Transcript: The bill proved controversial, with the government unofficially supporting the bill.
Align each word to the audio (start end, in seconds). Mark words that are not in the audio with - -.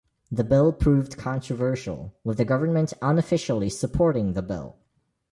The 0.31 0.43
bill 0.43 0.73
proved 0.73 1.15
controversial, 1.15 2.11
with 2.23 2.37
the 2.39 2.43
government 2.43 2.91
unofficially 3.03 3.69
supporting 3.69 4.33
the 4.33 4.41
bill. 4.41 4.77